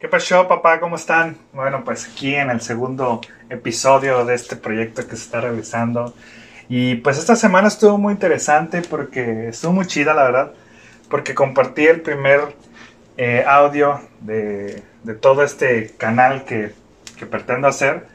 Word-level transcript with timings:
¿Qué 0.00 0.08
pasó, 0.08 0.48
papá? 0.48 0.80
¿Cómo 0.80 0.96
están? 0.96 1.36
Bueno, 1.52 1.84
pues 1.84 2.08
aquí 2.08 2.34
en 2.34 2.50
el 2.50 2.60
segundo 2.60 3.20
episodio 3.48 4.24
de 4.24 4.34
este 4.34 4.56
proyecto 4.56 5.06
que 5.06 5.14
se 5.14 5.22
está 5.22 5.40
realizando. 5.40 6.12
Y 6.68 6.96
pues 6.96 7.18
esta 7.18 7.36
semana 7.36 7.68
estuvo 7.68 7.98
muy 7.98 8.14
interesante 8.14 8.82
porque 8.82 9.50
estuvo 9.50 9.72
muy 9.72 9.86
chida, 9.86 10.12
la 10.12 10.24
verdad. 10.24 10.54
Porque 11.08 11.36
compartí 11.36 11.86
el 11.86 12.00
primer 12.00 12.40
eh, 13.16 13.44
audio 13.46 14.00
de, 14.20 14.82
de, 15.04 15.14
todo 15.14 15.44
este 15.44 15.92
canal 15.96 16.44
que, 16.44 16.72
que, 17.16 17.26
pretendo 17.26 17.68
hacer. 17.68 18.08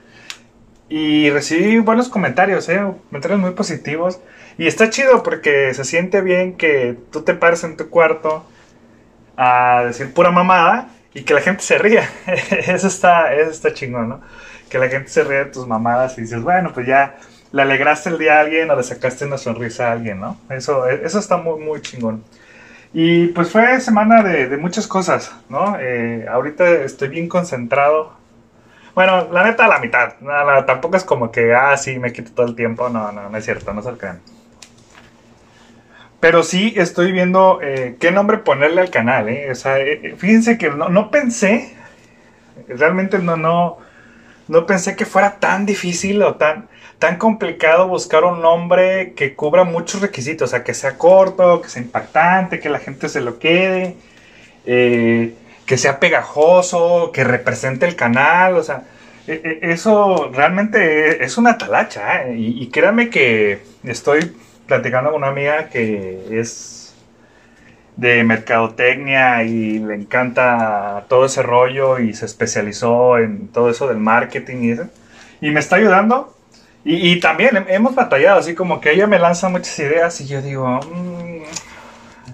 Y 0.89 1.29
recibí 1.29 1.79
buenos 1.79 2.09
comentarios, 2.09 2.67
¿eh? 2.67 2.81
comentarios 3.09 3.39
muy 3.39 3.51
positivos. 3.51 4.19
Y 4.57 4.67
está 4.67 4.89
chido 4.89 5.23
porque 5.23 5.73
se 5.73 5.85
siente 5.85 6.19
bien 6.19 6.57
que 6.57 6.97
tú 7.13 7.21
te 7.21 7.33
pares 7.33 7.63
en 7.63 7.77
tu 7.77 7.89
cuarto 7.89 8.45
a 9.37 9.83
decir 9.85 10.13
pura 10.13 10.31
mamada 10.31 10.89
y 11.13 11.23
que 11.23 11.33
la 11.33 11.41
gente 11.41 11.63
se 11.63 11.77
ría. 11.77 12.09
eso, 12.25 12.87
está, 12.87 13.33
eso 13.33 13.51
está 13.51 13.73
chingón, 13.73 14.09
¿no? 14.09 14.21
Que 14.69 14.79
la 14.79 14.89
gente 14.89 15.09
se 15.09 15.23
ríe 15.23 15.37
de 15.37 15.45
tus 15.45 15.67
mamadas 15.67 16.17
y 16.17 16.21
dices, 16.21 16.41
bueno, 16.41 16.73
pues 16.73 16.87
ya 16.87 17.15
le 17.51 17.61
alegraste 17.61 18.09
el 18.09 18.17
día 18.17 18.37
a 18.37 18.41
alguien 18.41 18.69
o 18.69 18.75
le 18.75 18.83
sacaste 18.83 19.25
una 19.25 19.37
sonrisa 19.37 19.87
a 19.87 19.91
alguien, 19.93 20.19
¿no? 20.19 20.37
Eso, 20.49 20.87
eso 20.87 21.19
está 21.19 21.37
muy, 21.37 21.59
muy 21.63 21.81
chingón. 21.81 22.23
Y 22.93 23.27
pues 23.27 23.51
fue 23.51 23.79
semana 23.79 24.23
de, 24.23 24.57
muchas 24.57 24.87
cosas, 24.87 25.31
¿no? 25.49 25.77
Eh, 25.79 26.25
ahorita 26.29 26.67
estoy 26.83 27.09
bien 27.09 27.29
concentrado. 27.29 28.13
Bueno, 28.95 29.27
la 29.31 29.43
neta, 29.43 29.67
la 29.67 29.79
mitad. 29.79 30.15
No, 30.19 30.65
tampoco 30.65 30.97
es 30.97 31.03
como 31.03 31.31
que, 31.31 31.53
ah, 31.53 31.77
sí, 31.77 31.99
me 31.99 32.11
quito 32.11 32.31
todo 32.31 32.47
el 32.47 32.55
tiempo. 32.55 32.89
No, 32.89 33.11
no, 33.11 33.29
no 33.29 33.37
es 33.37 33.45
cierto, 33.45 33.73
no 33.73 33.81
se 33.83 33.91
crean. 33.91 34.19
Pero 36.19 36.43
sí 36.43 36.73
estoy 36.77 37.11
viendo 37.11 37.59
eh, 37.61 37.95
qué 37.99 38.11
nombre 38.11 38.39
ponerle 38.39 38.81
al 38.81 38.89
canal. 38.89 39.29
¿eh? 39.29 39.51
O 39.51 39.55
sea, 39.55 39.79
eh, 39.79 40.15
fíjense 40.17 40.57
que 40.57 40.69
no, 40.69 40.89
no, 40.89 41.11
pensé, 41.11 41.75
realmente 42.67 43.19
no, 43.19 43.37
no, 43.37 43.77
no 44.47 44.65
pensé 44.65 44.95
que 44.95 45.05
fuera 45.05 45.39
tan 45.39 45.65
difícil 45.67 46.23
o 46.23 46.35
tan, 46.35 46.69
tan 46.97 47.17
complicado 47.17 47.87
buscar 47.87 48.23
un 48.23 48.41
nombre 48.41 49.13
que 49.13 49.35
cubra 49.35 49.63
muchos 49.63 50.01
requisitos. 50.01 50.49
O 50.49 50.51
sea, 50.51 50.63
que 50.63 50.73
sea 50.73 50.97
corto, 50.97 51.61
que 51.61 51.69
sea 51.69 51.83
impactante, 51.83 52.59
que 52.59 52.69
la 52.69 52.79
gente 52.79 53.09
se 53.09 53.21
lo 53.21 53.37
quede, 53.37 53.95
que 54.65 55.77
sea 55.77 55.99
pegajoso, 55.99 57.11
que 57.13 57.23
represente 57.23 57.85
el 57.85 57.95
canal. 57.95 58.55
O 58.57 58.63
sea, 58.63 58.85
e, 59.27 59.59
e, 59.61 59.71
eso 59.71 60.31
realmente 60.33 61.23
es 61.23 61.37
una 61.37 61.59
talacha. 61.59 62.27
Y, 62.29 62.63
y 62.63 62.69
créanme 62.71 63.11
que 63.11 63.59
estoy 63.83 64.35
platicando 64.67 65.11
con 65.11 65.19
una 65.19 65.29
amiga 65.29 65.69
que 65.69 66.39
es 66.39 66.95
de 67.95 68.23
mercadotecnia 68.23 69.43
y 69.43 69.79
le 69.79 69.95
encanta 69.95 71.05
todo 71.09 71.25
ese 71.25 71.41
rollo 71.41 71.99
y 71.99 72.13
se 72.13 72.25
especializó 72.25 73.17
en 73.17 73.47
todo 73.47 73.69
eso 73.69 73.87
del 73.87 73.97
marketing 73.97 74.57
y 74.61 74.71
eso. 74.71 74.87
Y 75.41 75.49
me 75.51 75.59
está 75.59 75.77
ayudando. 75.77 76.33
Y, 76.89 77.19
también 77.19 77.65
hemos 77.67 77.95
batallado, 77.95 78.39
así 78.39 78.55
como 78.55 78.79
que 78.79 78.93
ella 78.93 79.07
me 79.07 79.19
lanza 79.19 79.49
muchas 79.49 79.77
ideas 79.79 80.21
y 80.21 80.27
yo 80.27 80.41
digo, 80.41 80.79
mm, 80.79 81.41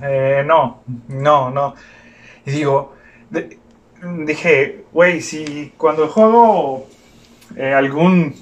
eh, 0.03 0.43
no, 0.45 0.83
no, 1.07 1.49
no. 1.49 1.73
Y 2.45 2.51
digo, 2.51 2.93
dije, 4.03 4.83
güey, 4.91 5.21
si 5.21 5.73
cuando 5.75 6.07
juego 6.07 6.87
eh, 7.55 7.73
algún 7.73 8.35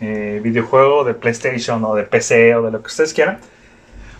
eh, 0.00 0.40
videojuego 0.42 1.04
de 1.04 1.14
PlayStation 1.14 1.84
o 1.84 1.94
de 1.94 2.02
PC 2.04 2.54
o 2.54 2.62
de 2.62 2.70
lo 2.70 2.80
que 2.82 2.88
ustedes 2.88 3.14
quieran, 3.14 3.38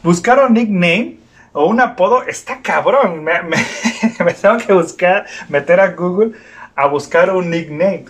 buscar 0.02 0.38
un 0.38 0.54
nickname 0.54 1.16
o 1.52 1.66
un 1.66 1.80
apodo 1.80 2.22
está 2.24 2.60
cabrón. 2.62 3.24
Me, 3.24 4.34
tengo 4.34 4.58
que 4.58 4.72
buscar, 4.72 5.26
meter 5.48 5.80
a 5.80 5.88
Google 5.88 6.32
a 6.74 6.86
buscar 6.86 7.30
un 7.30 7.50
nickname. 7.50 8.04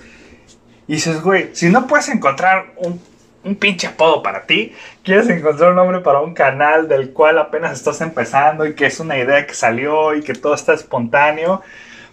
Y 0.89 0.95
dices, 0.95 1.23
güey, 1.23 1.51
si 1.53 1.69
no 1.69 1.87
puedes 1.87 2.09
encontrar 2.09 2.73
un, 2.77 3.01
un 3.45 3.55
pinche 3.57 3.87
apodo 3.87 4.23
para 4.23 4.47
ti, 4.47 4.73
quieres 5.03 5.29
encontrar 5.29 5.71
un 5.71 5.77
nombre 5.77 6.01
para 6.01 6.21
un 6.21 6.35
canal 6.35 6.89
del 6.89 7.13
cual 7.13 7.39
apenas 7.39 7.73
estás 7.73 8.01
empezando 8.01 8.67
y 8.67 8.75
que 8.75 8.87
es 8.87 8.99
una 9.01 9.17
idea 9.17 9.47
que 9.47 9.55
salió 9.55 10.15
y 10.15 10.23
que 10.23 10.35
todo 10.35 10.55
está 10.55 10.75
espontáneo, 10.75 11.63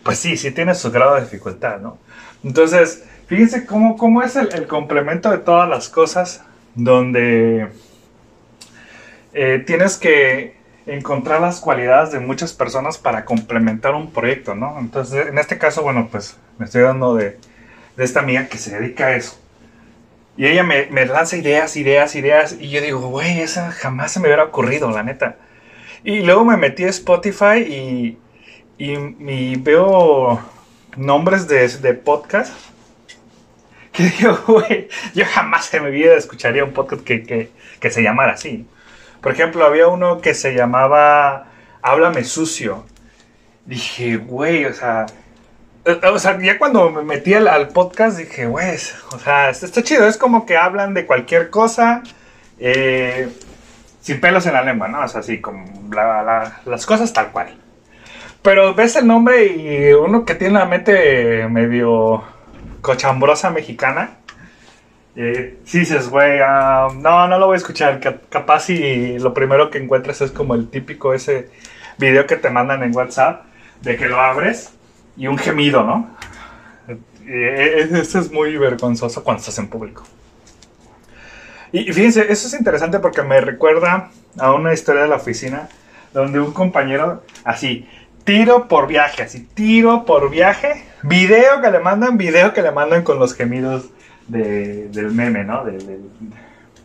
pues 0.04 0.20
sí, 0.20 0.38
sí 0.38 0.52
tiene 0.52 0.76
su 0.76 0.92
grado 0.92 1.16
de 1.16 1.22
dificultad, 1.22 1.80
¿no? 1.80 1.98
Entonces, 2.44 3.04
Fíjense 3.34 3.66
cómo, 3.66 3.98
cómo 3.98 4.22
es 4.22 4.36
el, 4.36 4.68
complemento 4.68 5.32
de 5.32 5.40
todas 5.40 5.68
las 5.68 5.90
cosas, 5.90 6.44
donde 6.76 7.68
eh, 9.34 9.64
tienes 9.66 9.98
que 9.98 10.56
encontrar 10.86 11.42
las 11.42 11.60
cualidades 11.60 12.12
de 12.12 12.20
muchas 12.20 12.54
personas 12.54 13.00
para 13.00 13.26
complementar 13.26 13.96
un 13.96 14.12
proyecto, 14.12 14.54
¿no? 14.54 14.78
Entonces, 14.80 15.26
en 15.26 15.40
este 15.40 15.58
caso, 15.58 15.82
bueno, 15.82 16.10
pues 16.12 16.38
me 16.60 16.66
estoy 16.66 16.84
dando 16.84 17.16
de, 17.16 17.40
de 17.98 18.04
esta 18.04 18.20
amiga 18.20 18.46
que 18.50 18.60
se 18.60 18.78
dedica 18.80 19.08
a 19.08 19.16
eso. 19.16 19.36
Y 20.38 20.46
ella 20.46 20.62
me, 20.62 20.86
me, 20.92 21.08
lanza 21.08 21.36
ideas, 21.36 21.76
ideas, 21.76 22.14
ideas. 22.14 22.56
Y 22.60 22.70
yo 22.70 22.82
digo, 22.82 23.00
güey, 23.00 23.40
esa 23.40 23.72
jamás 23.72 24.12
se 24.12 24.20
me 24.20 24.28
hubiera 24.28 24.44
ocurrido, 24.44 24.92
la 24.92 25.02
neta. 25.02 25.38
Y 26.04 26.22
luego 26.22 26.46
me 26.46 26.56
metí 26.56 26.84
a 26.84 26.90
Spotify 26.90 27.62
y, 27.68 28.20
y, 28.78 29.56
veo 29.56 30.40
nombres 30.96 31.48
de, 31.48 31.68
de 31.68 31.96
podcast 31.96 32.73
que 34.68 34.90
yo 35.14 35.26
jamás 35.26 35.72
en 35.74 35.86
mi 35.86 35.92
vida 35.92 36.16
escucharía 36.16 36.64
un 36.64 36.74
podcast 36.74 37.04
que, 37.04 37.52
se 37.90 38.02
llamara 38.02 38.34
así. 38.34 38.68
Por 39.22 39.34
ejemplo, 39.34 39.64
había 39.66 39.88
uno 39.88 40.20
que 40.20 40.34
se 40.34 40.56
llamaba 40.56 41.52
Háblame 41.82 42.24
sucio. 42.24 42.86
Dije, 43.66 44.18
güey, 44.18 44.66
o 44.66 44.74
sea, 44.74 45.06
eh, 45.86 46.00
o 46.12 46.18
sea, 46.18 46.40
ya 46.42 46.58
cuando 46.58 46.90
me 46.90 47.04
metí 47.04 47.34
al, 47.36 47.68
podcast 47.70 48.18
dije, 48.18 48.48
güey, 48.48 48.78
o 49.12 49.20
sea, 49.20 49.50
está 49.52 49.84
chido, 49.84 50.08
es 50.08 50.18
como 50.18 50.46
que 50.46 50.58
hablan 50.58 50.94
de 50.94 51.06
cualquier 51.06 51.50
cosa 51.50 52.02
eh, 52.60 53.30
sin 54.02 54.20
pelos 54.20 54.46
en 54.48 54.54
la 54.54 54.64
lengua, 54.64 54.88
¿no? 54.88 55.02
O 55.04 55.08
sea, 55.08 55.22
así 55.22 55.40
como 55.40 55.66
las 56.66 56.86
cosas 56.86 57.14
tal 57.14 57.32
cual. 57.32 57.56
Pero 58.42 58.74
ves 58.74 58.96
el 58.96 59.08
nombre 59.08 59.46
y 59.46 59.94
uno 59.94 60.26
que 60.26 60.36
tiene 60.36 60.60
la 60.60 60.66
mente 60.66 61.48
medio 61.48 62.24
cochambrosa 62.84 63.50
mexicana. 63.50 64.18
Eh, 65.16 65.58
sí 65.64 65.80
dices, 65.80 66.10
güey, 66.10 66.40
ah, 66.46 66.90
no, 66.96 67.28
no 67.28 67.40
lo 67.40 67.48
voy 67.48 67.56
a 67.56 67.58
escuchar. 67.58 68.00
Capaz 68.30 68.66
si 68.66 69.18
lo 69.18 69.34
primero 69.34 69.72
que 69.72 69.80
encuentras 69.80 70.22
es 70.22 70.32
como 70.32 70.54
el 70.54 70.70
típico 70.70 71.14
ese 71.16 71.50
video 71.98 72.28
que 72.28 72.36
te 72.36 72.52
mandan 72.52 72.84
en 72.84 72.96
WhatsApp 72.96 73.46
de 73.82 73.96
que 73.98 74.08
lo 74.08 74.20
abres 74.20 74.72
y 75.16 75.28
un 75.28 75.38
gemido, 75.38 75.84
¿no? 75.84 76.16
Eh, 77.26 77.90
eso 77.94 78.20
es 78.20 78.32
muy 78.32 78.58
vergonzoso 78.58 79.24
cuando 79.24 79.40
estás 79.40 79.58
en 79.60 79.70
público. 79.70 80.04
Y 81.72 81.92
fíjense, 81.92 82.32
eso 82.32 82.48
es 82.48 82.54
interesante 82.54 83.00
porque 83.00 83.24
me 83.24 83.40
recuerda 83.40 84.12
a 84.38 84.52
una 84.52 84.74
historia 84.74 85.04
de 85.04 85.08
la 85.08 85.16
oficina 85.16 85.70
donde 86.14 86.40
un 86.40 86.52
compañero 86.52 87.24
así 87.44 87.88
tiro 88.24 88.68
por 88.68 88.88
viaje, 88.88 89.24
así, 89.24 89.48
tiro 89.54 90.06
por 90.06 90.30
viaje, 90.30 90.86
video 91.04 91.62
que 91.62 91.72
le 91.72 91.80
mandan, 91.80 92.18
video 92.18 92.54
que 92.54 92.62
le 92.62 92.72
mandan 92.72 93.04
con 93.04 93.20
los 93.20 93.34
gemidos 93.34 93.90
del 94.28 95.12
meme, 95.12 95.44
¿no? 95.44 95.64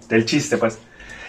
del 0.09 0.25
chiste, 0.25 0.57
pues. 0.57 0.79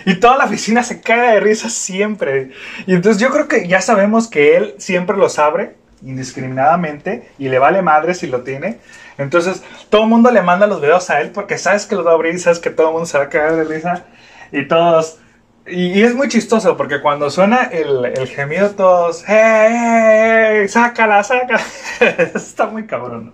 Y 0.06 0.16
toda 0.16 0.38
la 0.38 0.46
oficina 0.46 0.82
se 0.84 1.02
cae 1.02 1.34
de 1.34 1.40
risa 1.40 1.70
siempre. 1.70 2.52
Y 2.88 2.94
entonces 2.94 3.22
yo 3.22 3.30
creo 3.30 3.48
que 3.48 3.68
ya 3.68 3.82
sabemos 3.82 4.28
que 4.28 4.56
él 4.56 4.76
siempre 4.78 5.18
los 5.18 5.38
abre 5.40 5.76
indiscriminadamente 6.02 7.30
y 7.38 7.50
le 7.50 7.60
vale 7.60 7.82
madre 7.82 8.14
si 8.14 8.28
lo 8.28 8.42
tiene. 8.44 8.78
Entonces 9.18 9.62
todo 9.90 10.04
el 10.04 10.10
mundo 10.10 10.32
le 10.32 10.42
manda 10.42 10.68
los 10.68 10.82
videos 10.82 11.10
a 11.10 11.20
él 11.20 11.32
porque 11.32 11.58
sabes 11.58 11.86
que 11.86 11.96
los 11.96 12.06
va 12.06 12.12
a 12.12 12.14
abrir 12.14 12.40
sabes 12.40 12.60
que 12.60 12.70
todo 12.70 12.88
el 12.88 12.94
mundo 12.94 13.06
se 13.06 13.18
va 13.18 13.26
a 13.26 13.30
caer 13.30 13.56
de 13.56 13.64
risa. 13.66 14.06
Y 14.52 14.68
todos, 14.68 15.20
y, 15.68 16.02
es 16.02 16.16
muy 16.16 16.28
chistoso 16.28 16.76
porque 16.78 17.02
cuando 17.02 17.30
suena 17.30 17.64
el, 17.66 18.06
el 18.06 18.28
gemido 18.28 18.72
todos, 18.72 19.24
¡Hey, 19.28 20.68
sácala, 20.68 21.24
sácala! 21.24 21.62
Está 22.36 22.68
muy 22.68 22.86
cabrón. 22.86 23.34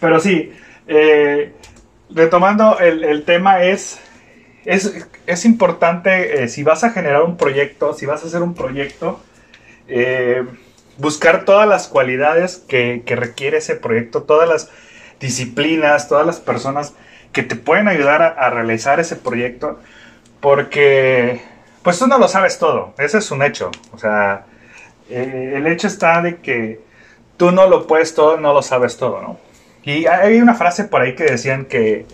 Pero 0.00 0.20
sí, 0.20 0.52
eh, 0.86 1.52
retomando 2.10 2.78
el, 2.78 3.04
el, 3.04 3.24
tema 3.24 3.62
es, 3.62 4.00
es, 4.64 5.06
es 5.26 5.44
importante, 5.44 6.42
eh, 6.42 6.48
si 6.48 6.62
vas 6.62 6.84
a 6.84 6.90
generar 6.90 7.22
un 7.22 7.36
proyecto, 7.36 7.94
si 7.94 8.06
vas 8.06 8.22
a 8.24 8.26
hacer 8.26 8.42
un 8.42 8.54
proyecto, 8.54 9.20
eh, 9.88 10.44
buscar 10.98 11.44
todas 11.44 11.68
las 11.68 11.88
cualidades 11.88 12.56
que, 12.56 13.02
que 13.04 13.16
requiere 13.16 13.58
ese 13.58 13.76
proyecto, 13.76 14.22
todas 14.22 14.48
las 14.48 14.70
disciplinas, 15.20 16.08
todas 16.08 16.26
las 16.26 16.40
personas 16.40 16.94
que 17.32 17.42
te 17.42 17.56
pueden 17.56 17.88
ayudar 17.88 18.22
a, 18.22 18.28
a 18.28 18.50
realizar 18.50 19.00
ese 19.00 19.16
proyecto 19.16 19.78
porque, 20.40 21.42
pues 21.82 21.98
tú 21.98 22.06
no 22.06 22.18
lo 22.18 22.28
sabes 22.28 22.58
todo, 22.58 22.94
ese 22.98 23.18
es 23.18 23.30
un 23.30 23.42
hecho. 23.42 23.70
O 23.92 23.98
sea, 23.98 24.46
eh, 25.08 25.54
el 25.56 25.66
hecho 25.66 25.86
está 25.86 26.22
de 26.22 26.38
que 26.38 26.80
tú 27.36 27.50
no 27.52 27.66
lo 27.66 27.86
puedes 27.86 28.14
todo, 28.14 28.38
no 28.38 28.52
lo 28.52 28.62
sabes 28.62 28.96
todo, 28.96 29.20
¿no? 29.22 29.38
Y 29.82 30.06
hay 30.06 30.40
una 30.40 30.54
frase 30.54 30.84
por 30.84 31.02
ahí 31.02 31.14
que 31.14 31.24
decían 31.24 31.64
que, 31.64 32.06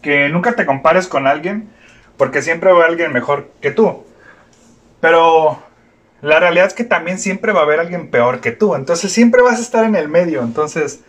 que 0.00 0.28
nunca 0.30 0.54
te 0.54 0.64
compares 0.64 1.06
con 1.06 1.26
alguien 1.26 1.68
porque 2.16 2.42
siempre 2.42 2.72
va 2.72 2.86
alguien 2.86 3.12
mejor 3.12 3.50
que 3.60 3.70
tú. 3.70 4.04
Pero 5.00 5.62
la 6.20 6.40
realidad 6.40 6.66
es 6.66 6.74
que 6.74 6.84
también 6.84 7.18
siempre 7.18 7.52
va 7.52 7.60
a 7.60 7.62
haber 7.62 7.80
alguien 7.80 8.10
peor 8.10 8.40
que 8.40 8.50
tú. 8.50 8.74
Entonces 8.74 9.12
siempre 9.12 9.40
vas 9.40 9.58
a 9.58 9.62
estar 9.62 9.84
en 9.84 9.94
el 9.94 10.08
medio. 10.08 10.42
Entonces 10.42 11.00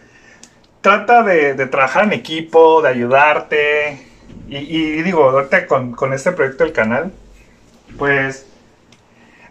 trata 0.81 1.23
de, 1.23 1.53
trabajar 1.67 2.05
en 2.05 2.13
equipo, 2.13 2.81
de 2.81 2.89
ayudarte. 2.89 4.08
Y, 4.49 5.03
digo, 5.03 5.29
ahorita 5.29 5.67
con, 5.67 6.13
este 6.13 6.31
proyecto 6.31 6.63
del 6.63 6.73
canal, 6.73 7.11
pues 7.97 8.47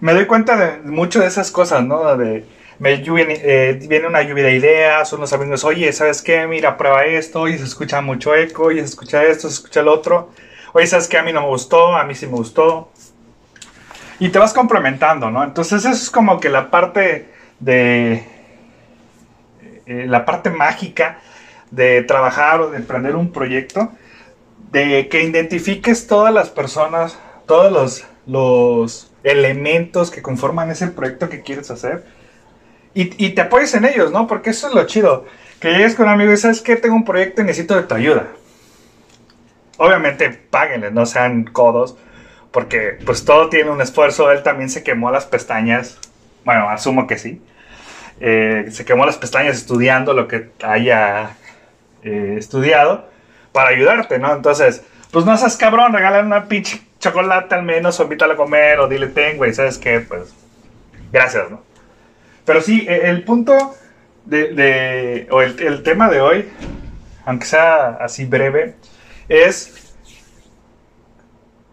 me 0.00 0.12
doy 0.12 0.26
cuenta 0.26 0.56
de 0.56 0.78
mucho 0.90 1.20
de 1.20 1.26
esas 1.26 1.52
cosas, 1.52 1.84
¿no? 1.84 2.16
De, 2.16 2.44
me 2.78 2.94
eh, 2.94 3.78
viene 3.88 4.06
una 4.06 4.22
lluvia 4.22 4.44
de 4.44 4.54
ideas, 4.54 5.12
unos 5.12 5.32
amigos, 5.32 5.64
oye, 5.64 5.92
¿sabes 5.92 6.22
qué? 6.22 6.46
Mira, 6.46 6.76
prueba 6.76 7.04
esto, 7.04 7.42
oye, 7.42 7.58
se 7.58 7.64
escucha 7.64 8.00
mucho 8.00 8.34
eco, 8.34 8.64
oye, 8.64 8.80
se 8.80 8.86
escucha 8.86 9.24
esto, 9.24 9.48
se 9.48 9.54
escucha 9.54 9.80
el 9.80 9.88
otro. 9.88 10.30
Oye, 10.72 10.86
¿sabes 10.86 11.08
qué? 11.08 11.18
A 11.18 11.22
mí 11.22 11.32
no 11.32 11.42
me 11.42 11.48
gustó, 11.48 11.96
a 11.96 12.04
mí 12.04 12.14
sí 12.14 12.26
me 12.26 12.32
gustó. 12.32 12.90
Y 14.20 14.30
te 14.30 14.38
vas 14.38 14.52
complementando, 14.52 15.30
¿no? 15.30 15.44
Entonces 15.44 15.84
eso 15.84 15.90
es 15.90 16.10
como 16.10 16.40
que 16.40 16.48
la 16.48 16.70
parte 16.70 17.28
de... 17.60 18.24
Eh, 19.86 20.06
la 20.06 20.24
parte 20.24 20.50
mágica 20.50 21.20
de 21.70 22.02
trabajar 22.02 22.60
o 22.60 22.70
de 22.70 22.76
emprender 22.76 23.16
un 23.16 23.32
proyecto, 23.32 23.90
de 24.70 25.08
que 25.08 25.22
identifiques 25.22 26.06
todas 26.06 26.32
las 26.32 26.50
personas, 26.50 27.18
todos 27.46 27.72
los, 27.72 28.04
los 28.26 29.10
elementos 29.24 30.10
que 30.10 30.22
conforman 30.22 30.70
ese 30.70 30.88
proyecto 30.88 31.28
que 31.28 31.42
quieres 31.42 31.70
hacer 31.70 32.04
y, 32.94 33.30
te 33.30 33.40
apoyes 33.42 33.74
en 33.74 33.84
ellos, 33.84 34.10
¿no? 34.10 34.26
Porque 34.26 34.50
eso 34.50 34.66
es 34.66 34.74
lo 34.74 34.84
chido. 34.86 35.24
Que 35.60 35.70
llegues 35.70 35.94
con 35.94 36.06
un 36.06 36.12
amigo 36.14 36.32
y 36.32 36.36
sabes 36.36 36.60
que 36.60 36.74
tengo 36.74 36.96
un 36.96 37.04
proyecto 37.04 37.42
y 37.42 37.44
necesito 37.44 37.76
de 37.76 37.84
tu 37.84 37.94
ayuda. 37.94 38.26
Obviamente 39.76 40.30
páguenle, 40.30 40.90
no 40.90 41.06
sean 41.06 41.44
codos, 41.44 41.96
porque 42.50 42.98
pues 43.06 43.24
todo 43.24 43.50
tiene 43.50 43.70
un 43.70 43.80
esfuerzo. 43.80 44.32
Él 44.32 44.42
también 44.42 44.68
se 44.68 44.82
quemó 44.82 45.12
las 45.12 45.26
pestañas. 45.26 45.98
Bueno, 46.44 46.68
asumo 46.68 47.06
que 47.06 47.18
sí. 47.18 47.40
Eh, 48.18 48.66
se 48.72 48.84
quemó 48.84 49.06
las 49.06 49.16
pestañas 49.16 49.56
estudiando 49.56 50.12
lo 50.12 50.26
que 50.26 50.50
haya 50.64 51.36
eh, 52.02 52.34
estudiado 52.36 53.08
para 53.58 53.70
ayudarte, 53.70 54.20
¿no? 54.20 54.32
Entonces, 54.32 54.84
pues 55.10 55.24
no 55.24 55.36
seas 55.36 55.56
cabrón, 55.56 55.92
regálale 55.92 56.24
una 56.24 56.46
pinche 56.46 56.80
chocolate 57.00 57.56
al 57.56 57.64
menos, 57.64 57.98
o 57.98 58.04
invítalo 58.04 58.34
a 58.34 58.36
comer, 58.36 58.78
o 58.78 58.86
dile 58.86 59.08
tengo, 59.08 59.44
y 59.44 59.52
sabes 59.52 59.78
qué, 59.78 59.98
pues, 59.98 60.32
gracias, 61.10 61.50
¿no? 61.50 61.60
Pero 62.44 62.60
sí, 62.60 62.86
e, 62.88 63.10
el 63.10 63.24
punto 63.24 63.74
de, 64.26 65.26
o 65.32 65.42
el, 65.42 65.82
tema 65.82 66.08
de 66.08 66.20
hoy, 66.20 66.48
aunque 67.24 67.46
sea 67.46 67.98
así 68.00 68.26
breve, 68.26 68.76
es 69.28 69.92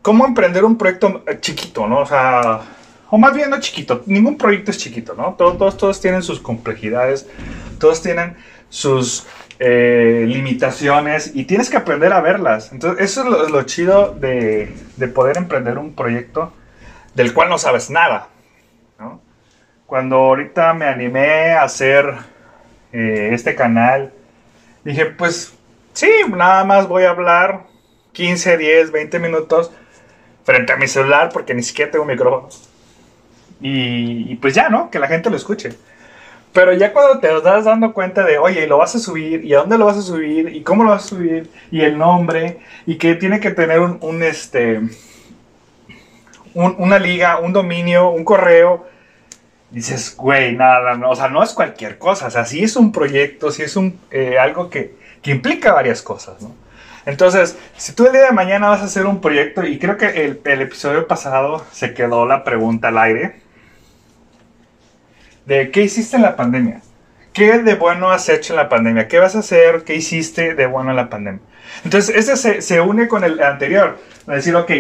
cómo 0.02 0.26
emprender 0.26 0.66
un 0.66 0.80
proyecto 0.80 1.24
chiquito, 1.40 1.86
¿no? 1.86 2.00
O 2.00 2.06
sea, 2.08 2.62
o 3.12 3.20
más 3.20 3.36
bien 3.36 3.52
no 3.52 3.60
chiquito, 3.60 4.02
ningún 4.08 4.40
proyecto 4.40 4.72
es 4.72 4.80
chiquito, 4.80 5.14
¿no? 5.14 5.36
Todos, 5.38 5.78
todos, 5.78 6.02
tienen 6.02 6.24
sus 6.24 6.40
complejidades, 6.40 7.30
todos 7.80 8.02
tienen 8.02 8.36
sus 8.70 9.28
eh, 9.60 10.26
limitaciones 10.28 11.32
y 11.34 11.46
tienes 11.46 11.70
que 11.70 11.78
aprender 11.78 12.14
a 12.14 12.22
verlas. 12.22 12.72
Entonces, 12.72 13.04
eso 13.04 13.46
es 13.46 13.52
lo, 13.52 13.64
chido 13.64 14.12
de, 14.14 14.76
de, 14.98 15.08
poder 15.08 15.38
emprender 15.38 15.78
un 15.78 15.94
proyecto 15.94 16.54
del 17.14 17.34
cual 17.34 17.50
no 17.50 17.58
sabes 17.58 17.90
nada, 17.90 18.28
¿no? 19.00 19.22
cuando 19.86 20.18
ahorita 20.18 20.74
me 20.74 20.86
animé 20.86 21.52
a 21.52 21.64
hacer 21.64 22.14
eh, 22.92 23.30
este 23.34 23.56
canal, 23.56 24.12
dije, 24.84 25.06
pues 25.06 25.54
sí, 25.94 26.10
nada 26.30 26.64
más 26.64 26.88
voy 26.88 27.04
a 27.04 27.12
hablar 27.12 27.64
15, 28.14 28.58
10, 28.58 28.92
20 28.92 29.20
minutos 29.20 29.72
frente 30.44 30.74
a 30.74 30.78
mi 30.78 30.88
celular 30.88 31.30
porque 31.32 31.54
ni 31.54 31.64
siquiera 31.64 31.92
tengo 31.92 32.06
micrófono. 32.06 32.50
Y, 33.62 34.32
y, 34.32 34.36
pues 34.36 34.54
ya, 34.54 34.70
¿no? 34.70 34.90
Que 34.90 35.00
la 35.00 35.08
gente 35.08 35.30
lo 35.30 35.38
escuche. 35.38 35.70
Pero 36.56 36.72
ya 36.72 36.94
cuando 36.94 37.20
te 37.20 37.28
das 37.42 37.66
dando 37.66 37.92
cuenta 37.92 38.24
de, 38.24 38.38
oye, 38.38 38.66
lo 38.66 38.78
vas 38.78 38.96
a 38.96 39.00
subir, 39.00 39.44
y 39.44 39.54
a 39.54 39.58
dónde 39.58 39.78
lo 39.78 39.88
vas 39.88 39.98
a 39.98 40.02
subir, 40.02 40.56
y 40.56 40.64
cómo 40.64 40.86
lo 40.86 40.92
vas 40.92 41.04
a 41.04 41.08
subir, 41.10 41.52
y 41.70 41.82
el 41.82 41.98
nombre, 41.98 42.60
y 42.86 42.96
que 42.96 43.16
tiene 43.16 43.42
que 43.42 43.52
tener 43.52 43.82
un, 43.82 43.98
un 44.00 44.24
este, 44.24 44.80
un, 46.54 46.76
una 46.78 46.98
liga, 46.98 47.40
un 47.40 47.52
dominio, 47.52 48.10
un 48.10 48.24
correo, 48.24 48.88
dices, 49.70 50.16
güey, 50.16 50.56
nada, 50.56 50.96
no, 50.96 51.10
o 51.10 51.16
sea, 51.18 51.28
no 51.28 51.44
es 51.44 51.52
cualquier 51.52 51.98
cosa, 51.98 52.28
o 52.28 52.32
sea, 52.32 52.46
sí 52.46 52.64
es 52.64 52.78
un 52.78 52.94
proyecto, 52.94 53.52
sí 53.52 53.62
es 53.62 53.76
un, 53.76 54.00
eh, 54.10 54.40
algo 54.40 54.70
que, 54.70 54.96
que, 55.22 55.32
implica 55.32 55.74
varias 55.74 56.02
cosas, 56.02 56.42
¿no? 56.42 56.56
Entonces, 57.06 57.58
si 57.76 57.92
tú 57.92 58.06
el 58.06 58.14
día 58.14 58.28
de 58.28 58.32
mañana 58.32 58.70
vas 58.70 58.80
a 58.80 58.86
hacer 58.86 59.06
un 59.08 59.20
proyecto, 59.20 59.66
y 59.66 59.78
creo 59.78 59.98
que 59.98 60.24
el, 60.24 60.40
el 60.46 60.62
episodio 60.62 61.06
pasado 61.06 61.66
se 61.74 61.94
quedó 61.94 62.26
la 62.26 62.46
pregunta 62.46 62.88
al 62.88 62.98
aire, 62.98 63.45
de 65.46 65.72
qué 65.72 65.84
hiciste 65.84 66.16
en 66.16 66.24
la 66.24 66.36
pandemia, 66.36 66.82
qué 67.34 67.60
de 67.60 67.76
bueno 67.76 68.12
has 68.12 68.30
hecho 68.30 68.54
en 68.54 68.58
la 68.58 68.70
pandemia, 68.70 69.08
qué 69.08 69.20
vas 69.20 69.36
a 69.36 69.40
hacer, 69.40 69.84
qué 69.84 69.96
hiciste 69.96 70.56
de 70.56 70.66
bueno 70.66 70.92
en 70.92 70.96
la 70.96 71.10
pandemia. 71.10 71.42
Entonces, 71.84 72.16
ese 72.16 72.62
se, 72.62 72.82
une 72.82 73.08
con 73.08 73.24
el 73.24 73.42
anterior, 73.42 74.00
decir, 74.28 74.56
ok, 74.56 74.72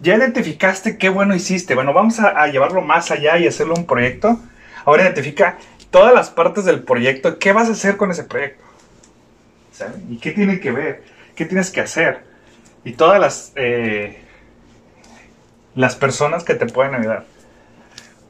ya 0.00 0.16
identificaste 0.16 0.98
qué 0.98 1.08
bueno 1.08 1.34
hiciste. 1.34 1.74
Bueno, 1.74 1.92
vamos 1.92 2.20
a, 2.20 2.46
llevarlo 2.48 2.82
más 2.82 3.10
allá 3.10 3.38
y 3.38 3.46
hacerlo 3.46 3.74
un 3.74 3.86
proyecto. 3.86 4.38
Ahora 4.84 5.04
identifica 5.04 5.58
todas 5.90 6.12
las 6.12 6.30
partes 6.30 6.64
del 6.64 6.82
proyecto. 6.82 7.38
¿Qué 7.38 7.52
vas 7.52 7.68
a 7.68 7.72
hacer 7.72 7.96
con 7.96 8.10
ese 8.10 8.24
proyecto? 8.24 8.64
¿Y 10.08 10.18
qué 10.18 10.32
tiene 10.32 10.60
que 10.60 10.72
ver? 10.72 11.04
¿Qué 11.34 11.46
tienes 11.46 11.70
que 11.70 11.80
hacer? 11.80 12.24
Y 12.84 12.92
todas 12.92 13.20
las, 13.20 13.52
eh, 13.56 14.20
las 15.74 15.96
personas 15.96 16.44
que 16.44 16.54
te 16.54 16.66
pueden 16.66 16.94
ayudar. 16.94 17.24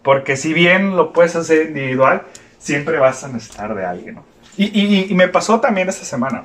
Porque 0.03 0.37
si 0.37 0.53
bien 0.53 0.97
lo 0.97 1.13
puedes 1.13 1.37
hacer 1.37 1.69
individual, 1.69 2.23
siempre 2.59 2.99
vas 2.99 3.25
a 3.25 3.29
necesitar 3.29 3.75
de 3.75 3.85
alguien. 3.85 4.19
Y, 4.57 5.13
me 5.15 5.29
pasó 5.29 5.61
también 5.61 5.89
esta 5.89 6.05
semana. 6.05 6.45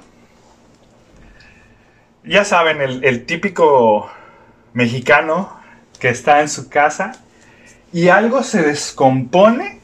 Ya 2.24 2.44
saben, 2.46 2.82
el, 2.82 3.04
el 3.04 3.26
típico 3.26 4.10
mexicano 4.74 5.58
que 6.00 6.10
está 6.10 6.42
en 6.42 6.50
su 6.50 6.70
casa 6.70 7.14
y 7.92 8.10
algo 8.10 8.44
se 8.44 8.62
descompone 8.62 9.80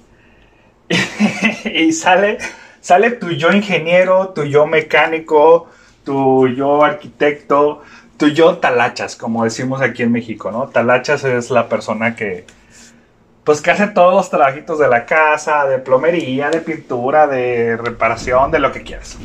y 1.65 1.91
sale, 1.93 2.37
sale 2.81 3.11
tu 3.11 3.31
yo 3.31 3.51
ingeniero, 3.51 4.29
tu 4.29 4.43
yo 4.43 4.67
mecánico, 4.67 5.69
tu 6.03 6.47
yo 6.49 6.83
arquitecto, 6.83 7.81
tu 8.17 8.29
yo 8.29 8.57
talachas, 8.57 9.15
como 9.15 9.43
decimos 9.43 9.81
aquí 9.81 10.03
en 10.03 10.11
México, 10.11 10.51
¿no? 10.51 10.67
Talachas 10.67 11.23
es 11.23 11.49
la 11.49 11.69
persona 11.69 12.15
que, 12.15 12.45
pues 13.43 13.61
que 13.61 13.71
hace 13.71 13.87
todos 13.87 14.13
los 14.13 14.29
trabajitos 14.29 14.79
de 14.79 14.87
la 14.87 15.05
casa, 15.05 15.65
de 15.65 15.79
plomería, 15.79 16.49
de 16.49 16.61
pintura, 16.61 17.27
de 17.27 17.77
reparación, 17.77 18.51
de 18.51 18.59
lo 18.59 18.71
que 18.71 18.83
quieras. 18.83 19.17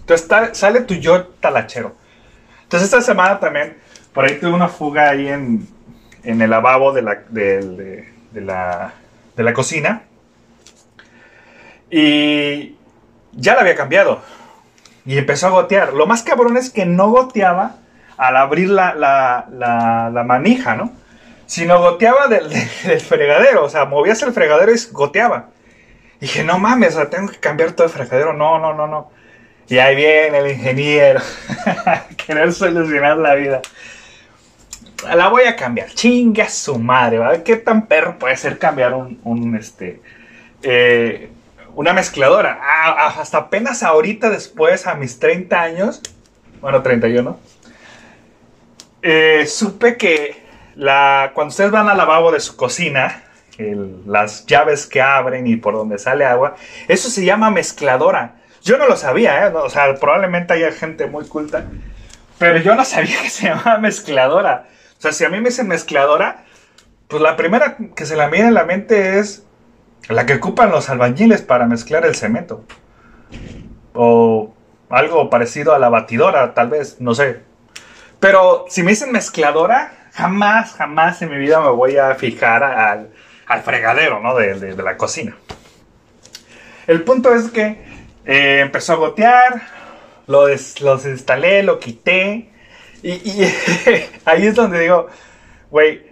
Entonces 0.00 0.28
sale 0.58 0.82
tu 0.82 0.94
yo 0.94 1.26
talachero. 1.40 1.94
Entonces 2.64 2.86
esta 2.86 3.00
semana 3.00 3.40
también 3.40 3.76
por 4.12 4.24
ahí 4.24 4.38
tuve 4.38 4.52
una 4.52 4.68
fuga 4.68 5.10
ahí 5.10 5.28
en, 5.28 5.66
el 6.22 6.50
lavabo 6.50 6.92
de 6.92 7.02
la, 7.02 7.22
de, 7.28 8.08
la, 8.34 8.92
de 9.36 9.42
la 9.42 9.52
cocina. 9.52 10.02
Y 11.90 12.76
ya 13.32 13.54
la 13.54 13.62
había 13.62 13.74
cambiado. 13.74 14.20
Y 15.04 15.18
empezó 15.18 15.48
a 15.48 15.50
gotear. 15.50 15.94
Lo 15.94 16.06
más 16.06 16.22
cabrón 16.22 16.56
es 16.56 16.70
que 16.70 16.86
no 16.86 17.10
goteaba 17.10 17.76
al 18.16 18.36
abrir 18.36 18.70
la, 18.70 18.94
la, 18.94 20.24
manija, 20.24 20.76
¿no? 20.76 20.92
Sino 21.46 21.78
goteaba 21.80 22.28
del, 22.28 22.48
del, 22.84 23.00
fregadero. 23.00 23.64
O 23.64 23.68
sea, 23.68 23.84
movías 23.84 24.22
el 24.22 24.32
fregadero 24.32 24.72
y 24.72 24.78
goteaba. 24.92 25.50
Y 26.18 26.26
dije, 26.26 26.44
no 26.44 26.58
mames, 26.58 26.96
o 26.96 27.06
tengo 27.08 27.30
que 27.30 27.38
cambiar 27.38 27.72
todo 27.72 27.86
el 27.86 27.92
fregadero. 27.92 28.32
No, 28.32 28.58
no, 28.58 28.74
no, 28.74 28.86
no. 28.86 29.10
Y 29.68 29.78
ahí 29.78 29.96
viene 29.96 30.38
el 30.38 30.50
ingeniero. 30.50 31.20
querer 32.16 32.52
solucionar 32.52 33.16
la 33.18 33.34
vida 33.34 33.62
la 35.14 35.28
voy 35.28 35.44
a 35.44 35.56
cambiar. 35.56 35.90
Chinga 35.90 36.48
su 36.48 36.78
madre. 36.78 37.42
¿Qué 37.44 37.56
tan 37.56 37.86
perro 37.86 38.18
puede 38.18 38.36
ser 38.36 38.58
cambiar 38.58 38.94
un, 38.94 39.56
este, 39.58 40.00
eh, 40.62 41.30
una 41.74 41.92
mezcladora? 41.92 42.60
Hasta 43.18 43.38
apenas 43.38 43.82
ahorita 43.82 44.30
después, 44.30 44.86
a 44.86 44.94
mis 44.94 45.18
30 45.18 45.60
años, 45.60 46.00
bueno, 46.60 46.82
31, 46.82 47.38
eh, 49.02 49.44
supe 49.46 49.96
que 49.96 50.41
la, 50.74 51.32
cuando 51.34 51.50
ustedes 51.50 51.70
van 51.70 51.88
al 51.88 51.96
lavabo 51.96 52.32
de 52.32 52.40
su 52.40 52.56
cocina, 52.56 53.22
las 54.06 54.46
llaves 54.46 54.86
que 54.86 55.00
abren 55.00 55.46
y 55.46 55.56
por 55.56 55.74
donde 55.74 55.98
sale 55.98 56.24
agua, 56.24 56.56
eso 56.88 57.10
se 57.10 57.24
llama 57.24 57.50
mezcladora. 57.50 58.36
Yo 58.62 58.78
no 58.78 58.86
lo 58.86 58.96
sabía, 58.96 59.46
¿eh? 59.46 59.52
o 59.54 59.68
sea, 59.68 59.94
probablemente 59.96 60.54
haya 60.54 60.72
gente 60.72 61.06
muy 61.06 61.26
culta, 61.26 61.64
pero 62.38 62.58
yo 62.58 62.74
no 62.74 62.84
sabía 62.84 63.20
que 63.22 63.30
se 63.30 63.48
llamaba 63.48 63.78
mezcladora. 63.78 64.66
O 64.98 65.00
sea, 65.02 65.12
si 65.12 65.24
a 65.24 65.28
mí 65.28 65.38
me 65.38 65.48
dicen 65.48 65.68
mezcladora, 65.68 66.44
pues 67.08 67.22
la 67.22 67.36
primera 67.36 67.76
que 67.94 68.06
se 68.06 68.16
la 68.16 68.28
viene 68.28 68.48
en 68.48 68.54
la 68.54 68.64
mente 68.64 69.18
es 69.18 69.44
la 70.08 70.26
que 70.26 70.34
ocupan 70.34 70.70
los 70.70 70.88
albañiles 70.88 71.42
para 71.42 71.66
mezclar 71.66 72.06
el 72.06 72.14
cemento. 72.14 72.64
O 73.94 74.54
algo 74.90 75.28
parecido 75.28 75.74
a 75.74 75.78
la 75.78 75.88
batidora, 75.88 76.54
tal 76.54 76.68
vez, 76.68 77.00
no 77.00 77.14
sé. 77.14 77.40
Pero 78.20 78.66
si 78.68 78.82
me 78.82 78.92
dicen 78.92 79.10
mezcladora, 79.10 80.01
jamás, 80.12 80.74
jamás 80.74 81.20
en 81.22 81.30
mi 81.30 81.38
vida 81.38 81.60
me 81.60 81.70
voy 81.70 81.96
a 81.96 82.14
fijar 82.14 82.62
al, 82.62 83.10
al 83.46 83.62
fregadero, 83.62 84.20
¿no? 84.20 84.34
De, 84.34 84.54
de, 84.54 84.82
la 84.82 84.96
cocina. 84.96 85.36
El 86.86 87.02
punto 87.02 87.34
es 87.34 87.50
que 87.50 87.82
eh, 88.24 88.60
empezó 88.60 88.94
a 88.94 88.96
gotear, 88.96 89.62
lo 90.26 90.48
los 90.48 91.06
instalé, 91.06 91.62
lo 91.62 91.78
quité. 91.78 92.50
Y, 93.02 93.18
ahí 94.24 94.46
es 94.46 94.54
donde 94.54 94.80
digo, 94.80 95.08
güey, 95.70 96.06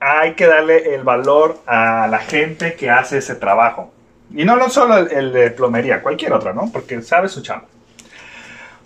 hay 0.00 0.34
que 0.34 0.46
darle 0.46 0.94
el 0.94 1.04
valor 1.04 1.60
a 1.66 2.08
la 2.08 2.18
gente 2.18 2.74
que 2.74 2.90
hace 2.90 3.18
ese 3.18 3.34
trabajo. 3.34 3.92
Y 4.30 4.44
no, 4.44 4.56
no 4.56 4.68
solo 4.70 4.96
el, 4.96 5.32
de 5.32 5.50
plomería, 5.50 6.02
cualquier 6.02 6.32
otra, 6.32 6.52
¿no? 6.52 6.70
Porque 6.72 7.00
sabe 7.02 7.28
su 7.28 7.42
chamba. 7.42 7.66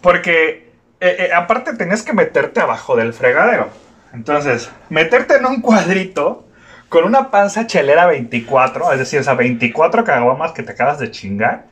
Porque 0.02 0.70
eh, 1.00 1.16
eh, 1.18 1.30
aparte 1.34 1.74
tenés 1.74 2.02
que 2.02 2.12
meterte 2.12 2.60
abajo 2.60 2.94
del 2.94 3.14
fregadero. 3.14 3.68
Entonces, 4.12 4.70
meterte 4.88 5.36
en 5.36 5.46
un 5.46 5.60
cuadrito 5.60 6.46
con 6.88 7.04
una 7.04 7.30
panza 7.30 7.66
chelera 7.66 8.06
24, 8.06 8.92
es 8.92 8.98
decir, 8.98 9.20
esas 9.20 9.36
24 9.36 10.04
caguamas 10.04 10.52
que 10.52 10.62
te 10.64 10.72
acabas 10.72 10.98
de 10.98 11.10
chingar. 11.10 11.66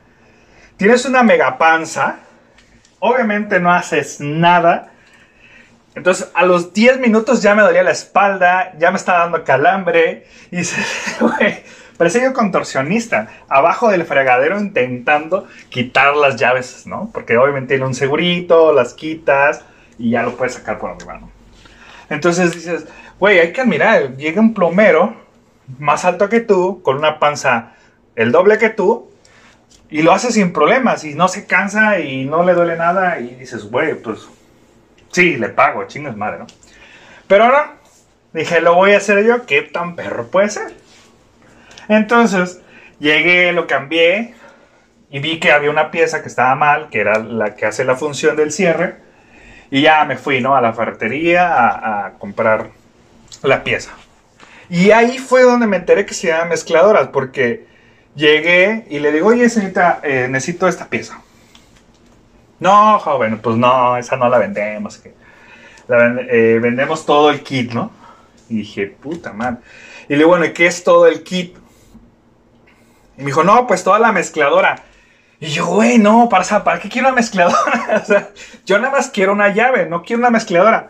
Tienes 0.77 1.05
una 1.05 1.23
mega 1.23 1.57
panza. 1.57 2.19
Obviamente 2.99 3.59
no 3.59 3.71
haces 3.71 4.21
nada. 4.21 4.91
Entonces, 5.93 6.31
a 6.33 6.45
los 6.45 6.73
10 6.73 6.99
minutos 6.99 7.41
ya 7.41 7.53
me 7.53 7.63
dolía 7.63 7.83
la 7.83 7.91
espalda, 7.91 8.73
ya 8.77 8.91
me 8.91 8.97
estaba 8.97 9.19
dando 9.19 9.43
calambre. 9.43 10.25
Y, 10.51 10.61
güey, 11.19 11.63
parecía 11.97 12.23
yo 12.23 12.33
contorsionista, 12.33 13.27
abajo 13.49 13.89
del 13.89 14.05
fregadero 14.05 14.57
intentando 14.57 15.49
quitar 15.69 16.15
las 16.15 16.37
llaves, 16.37 16.87
¿no? 16.87 17.09
Porque 17.13 17.37
obviamente 17.37 17.73
tiene 17.73 17.85
un 17.85 17.93
segurito, 17.95 18.71
las 18.71 18.93
quitas 18.93 19.65
y 19.97 20.11
ya 20.11 20.23
lo 20.23 20.37
puedes 20.37 20.53
sacar 20.53 20.79
por 20.79 20.91
arriba, 20.91 21.17
¿no? 21.17 21.38
Entonces 22.09 22.53
dices, 22.53 22.85
güey, 23.19 23.39
hay 23.39 23.53
que 23.53 23.61
admirar, 23.61 24.15
llega 24.17 24.41
un 24.41 24.53
plomero 24.53 25.15
más 25.77 26.05
alto 26.05 26.29
que 26.29 26.39
tú, 26.39 26.81
con 26.81 26.97
una 26.97 27.19
panza 27.19 27.73
el 28.15 28.31
doble 28.31 28.57
que 28.57 28.69
tú, 28.69 29.11
y 29.89 30.01
lo 30.01 30.11
hace 30.11 30.31
sin 30.31 30.51
problemas, 30.53 31.03
y 31.03 31.15
no 31.15 31.27
se 31.27 31.45
cansa 31.45 31.99
y 31.99 32.25
no 32.25 32.43
le 32.43 32.53
duele 32.53 32.75
nada, 32.75 33.19
y 33.19 33.35
dices, 33.35 33.65
güey, 33.65 33.95
pues 33.95 34.27
sí, 35.11 35.37
le 35.37 35.49
pago, 35.49 35.85
chingas 35.85 36.15
madre, 36.15 36.39
¿no? 36.39 36.47
Pero 37.27 37.45
ahora 37.45 37.75
dije, 38.33 38.61
lo 38.61 38.75
voy 38.75 38.93
a 38.93 38.97
hacer 38.97 39.23
yo, 39.25 39.45
¿qué 39.45 39.61
tan 39.61 39.95
perro 39.95 40.27
puede 40.27 40.49
ser? 40.49 40.73
Entonces, 41.87 42.61
llegué, 42.99 43.51
lo 43.51 43.67
cambié, 43.67 44.33
y 45.11 45.19
vi 45.19 45.39
que 45.39 45.51
había 45.51 45.71
una 45.71 45.91
pieza 45.91 46.21
que 46.21 46.27
estaba 46.27 46.55
mal, 46.55 46.89
que 46.89 46.99
era 46.99 47.19
la 47.19 47.55
que 47.55 47.65
hace 47.65 47.83
la 47.83 47.95
función 47.95 48.35
del 48.35 48.51
cierre, 48.51 48.97
y 49.71 49.81
ya 49.81 50.03
me 50.05 50.17
fui, 50.17 50.41
¿no? 50.41 50.55
A 50.55 50.61
la 50.61 50.73
ferretería 50.73 52.05
a, 52.05 52.13
comprar 52.17 52.69
la 53.43 53.63
pieza. 53.63 53.91
Y 54.69 54.91
ahí 54.91 55.17
fue 55.17 55.43
donde 55.43 55.67
me 55.67 55.77
enteré 55.77 56.05
que 56.05 56.13
se 56.13 56.27
llaman 56.27 56.49
mezcladoras, 56.49 57.07
porque 57.09 57.67
llegué 58.15 58.85
y 58.89 58.99
le 58.99 59.11
digo, 59.11 59.27
oye, 59.27 59.49
señorita, 59.49 59.99
eh, 60.03 60.27
necesito 60.29 60.67
esta 60.67 60.87
pieza. 60.87 61.21
No, 62.59 62.99
joven, 62.99 63.39
pues 63.39 63.55
no, 63.55 63.97
esa 63.97 64.15
no 64.17 64.27
la 64.29 64.37
vendemos. 64.37 65.01
Eh, 65.89 66.59
vendemos 66.61 67.05
todo 67.05 67.29
el 67.29 67.41
kit, 67.41 67.71
¿no? 67.71 67.91
Y 68.49 68.57
dije, 68.57 68.87
puta 68.87 69.33
madre. 69.33 69.57
Y 70.07 70.13
le 70.13 70.17
digo, 70.17 70.29
bueno, 70.29 70.45
¿y 70.45 70.53
qué 70.53 70.65
es 70.67 70.83
todo 70.83 71.07
el 71.07 71.23
kit? 71.23 71.55
Y 73.17 73.21
me 73.21 73.27
dijo, 73.27 73.43
no, 73.43 73.65
pues 73.65 73.83
toda 73.83 73.99
la 73.99 74.11
mezcladora. 74.11 74.83
Y 75.39 75.47
yo, 75.47 75.67
güey, 75.67 75.97
no, 75.97 76.27
¿para, 76.27 76.63
¿para 76.63 76.79
qué 76.79 76.89
quiero 76.89 77.07
una 77.07 77.15
mezcladora? 77.15 78.01
o 78.03 78.05
sea, 78.05 78.29
yo 78.65 78.77
nada 78.77 78.91
más 78.91 79.09
quiero 79.09 79.31
una 79.31 79.53
llave, 79.53 79.85
no 79.85 80.03
quiero 80.03 80.19
una 80.19 80.29
mezcladora. 80.29 80.89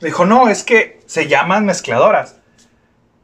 Me 0.00 0.08
dijo, 0.08 0.24
no, 0.24 0.48
es 0.48 0.64
que 0.64 1.00
se 1.06 1.28
llaman 1.28 1.66
mezcladoras. 1.66 2.36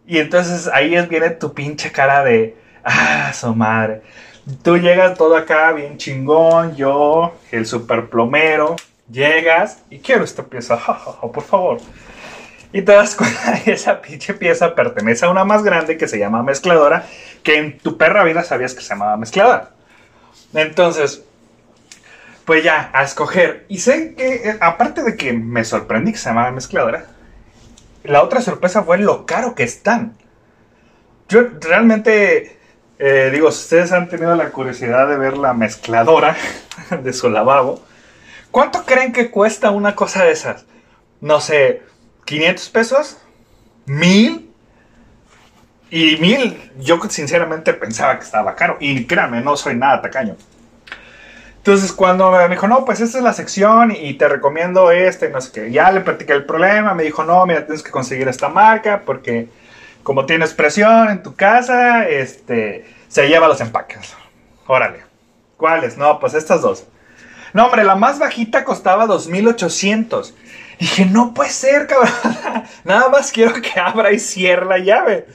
Y 0.06 0.18
entonces 0.18 0.68
ahí 0.68 0.90
viene 1.06 1.30
tu 1.30 1.54
pinche 1.54 1.90
cara 1.90 2.22
de, 2.22 2.56
ah, 2.84 3.32
su 3.32 3.54
madre. 3.54 4.02
Tú 4.62 4.78
llegas 4.78 5.16
todo 5.16 5.36
acá 5.36 5.72
bien 5.72 5.98
chingón, 5.98 6.76
yo, 6.76 7.34
el 7.50 7.66
super 7.66 8.08
plomero, 8.08 8.76
llegas 9.10 9.82
y 9.90 9.98
quiero 9.98 10.24
esta 10.24 10.44
pieza, 10.44 10.78
por 11.20 11.42
favor. 11.42 11.78
Y 12.72 12.82
te 12.82 12.92
das 12.92 13.14
cuenta 13.16 13.60
que 13.62 13.72
esa 13.72 14.00
pinche 14.00 14.34
pieza 14.34 14.74
pertenece 14.74 15.26
a 15.26 15.30
una 15.30 15.44
más 15.44 15.62
grande 15.62 15.96
que 15.96 16.08
se 16.08 16.18
llama 16.18 16.42
mezcladora, 16.42 17.06
que 17.42 17.56
en 17.56 17.78
tu 17.78 17.96
perra 17.96 18.24
vida 18.24 18.42
sabías 18.42 18.74
que 18.74 18.82
se 18.82 18.90
llamaba 18.90 19.16
mezcladora. 19.16 19.70
Entonces, 20.54 21.24
pues 22.44 22.64
ya, 22.64 22.90
a 22.94 23.02
escoger. 23.02 23.66
Y 23.68 23.78
sé 23.78 24.14
que, 24.14 24.34
eh, 24.36 24.58
aparte 24.60 25.02
de 25.02 25.16
que 25.16 25.32
me 25.32 25.64
sorprendí 25.64 26.12
que 26.12 26.18
se 26.18 26.30
llamaba 26.30 26.50
mezcladora, 26.50 27.06
la 28.04 28.22
otra 28.22 28.40
sorpresa 28.40 28.82
fue 28.82 28.98
lo 28.98 29.26
caro 29.26 29.54
que 29.54 29.64
están. 29.64 30.16
Yo 31.28 31.42
realmente, 31.60 32.58
eh, 32.98 33.30
digo, 33.32 33.50
si 33.52 33.62
ustedes 33.62 33.92
han 33.92 34.08
tenido 34.08 34.34
la 34.34 34.50
curiosidad 34.50 35.08
de 35.08 35.18
ver 35.18 35.36
la 35.36 35.52
mezcladora 35.52 36.36
de 37.02 37.12
su 37.12 37.28
lavabo, 37.28 37.84
¿cuánto 38.50 38.86
creen 38.86 39.12
que 39.12 39.30
cuesta 39.30 39.70
una 39.70 39.94
cosa 39.94 40.24
de 40.24 40.32
esas? 40.32 40.64
No 41.20 41.40
sé, 41.40 41.82
¿500 42.26 42.72
pesos? 42.72 43.18
¿Mil? 43.84 44.47
Y 45.90 46.16
mil, 46.18 46.72
yo 46.78 47.00
sinceramente 47.08 47.72
pensaba 47.74 48.18
que 48.18 48.24
estaba 48.24 48.54
caro. 48.54 48.76
Y 48.80 49.06
créanme, 49.06 49.40
no 49.40 49.56
soy 49.56 49.74
nada 49.74 50.02
tacaño. 50.02 50.36
Entonces, 51.58 51.92
cuando 51.92 52.30
me 52.30 52.48
dijo, 52.48 52.66
no, 52.66 52.84
pues 52.84 53.00
esta 53.00 53.18
es 53.18 53.24
la 53.24 53.32
sección 53.32 53.94
y 53.94 54.14
te 54.14 54.28
recomiendo 54.28 54.90
este, 54.90 55.28
no 55.28 55.40
sé 55.40 55.52
qué, 55.52 55.70
ya 55.70 55.90
le 55.90 56.00
platiqué 56.00 56.32
el 56.32 56.46
problema, 56.46 56.94
me 56.94 57.02
dijo, 57.02 57.24
no, 57.24 57.44
mira, 57.44 57.66
tienes 57.66 57.82
que 57.82 57.90
conseguir 57.90 58.26
esta 58.26 58.48
marca 58.48 59.02
porque 59.04 59.48
como 60.02 60.24
tienes 60.24 60.54
presión 60.54 61.10
en 61.10 61.22
tu 61.22 61.34
casa, 61.34 62.08
este, 62.08 62.86
se 63.08 63.28
lleva 63.28 63.48
los 63.48 63.60
empaques. 63.60 64.14
Órale. 64.66 65.02
¿Cuáles? 65.58 65.98
No, 65.98 66.18
pues 66.20 66.34
estas 66.34 66.62
dos. 66.62 66.86
No, 67.52 67.66
hombre, 67.66 67.84
la 67.84 67.96
más 67.96 68.18
bajita 68.18 68.64
costaba 68.64 69.06
2800. 69.06 70.34
Dije, 70.78 71.04
no 71.04 71.34
puede 71.34 71.50
ser, 71.50 71.86
cabrón. 71.86 72.10
Nada 72.84 73.08
más 73.08 73.32
quiero 73.32 73.52
que 73.60 73.78
abra 73.78 74.12
y 74.12 74.18
cierre 74.18 74.64
la 74.64 74.78
llave. 74.78 75.26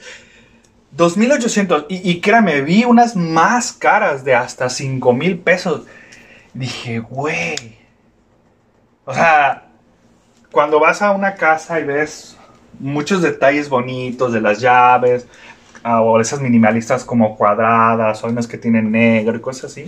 2800. 0.96 1.86
Y, 1.88 2.10
y 2.10 2.20
créame, 2.20 2.60
vi 2.62 2.84
unas 2.84 3.16
más 3.16 3.72
caras 3.72 4.24
de 4.24 4.34
hasta 4.34 4.68
5000 4.68 5.38
pesos 5.40 5.82
dije, 6.54 7.00
güey. 7.00 7.76
O 9.04 9.12
sea, 9.12 9.64
cuando 10.50 10.80
vas 10.80 11.02
a 11.02 11.10
una 11.10 11.34
casa 11.34 11.78
y 11.80 11.84
ves 11.84 12.36
muchos 12.78 13.20
detalles 13.20 13.68
bonitos 13.68 14.32
de 14.32 14.40
las 14.40 14.60
llaves, 14.60 15.26
ah, 15.82 16.00
o 16.00 16.18
esas 16.20 16.40
minimalistas 16.40 17.04
como 17.04 17.36
cuadradas, 17.36 18.24
o 18.24 18.28
unas 18.28 18.46
que 18.46 18.56
tienen 18.56 18.90
negro 18.90 19.36
y 19.36 19.40
cosas 19.40 19.72
así, 19.72 19.86